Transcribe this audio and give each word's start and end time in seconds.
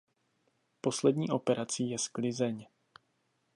Poslední 0.81 1.29
operací 1.29 1.89
je 1.89 1.99
sklizeň. 1.99 2.67